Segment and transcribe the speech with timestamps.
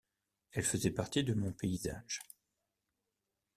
[0.53, 2.21] Elle faisait partie de mon paysage.